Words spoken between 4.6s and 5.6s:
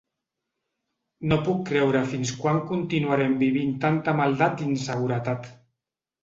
i inseguretat.